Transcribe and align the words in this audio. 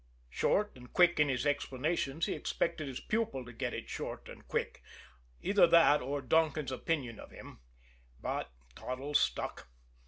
Short 0.31 0.75
and 0.75 0.91
quick 0.91 1.19
in 1.19 1.29
his 1.29 1.45
explanations, 1.45 2.25
he 2.25 2.33
expected 2.33 2.87
his 2.87 2.99
pupil 2.99 3.45
to 3.45 3.53
get 3.53 3.71
it 3.71 3.87
short 3.87 4.27
and 4.29 4.47
quick; 4.47 4.81
either 5.43 5.67
that, 5.67 6.01
or 6.01 6.23
Donkin's 6.23 6.71
opinion 6.71 7.19
of 7.19 7.29
him. 7.29 7.59
But 8.19 8.51
Toddles 8.73 9.19
stuck. 9.19 9.67